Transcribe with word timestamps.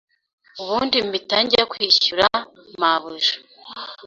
ubundi 0.61 0.97
mpita 1.07 1.37
njya 1.43 1.63
kwishyura 1.71 2.27
mabuja, 2.81 3.33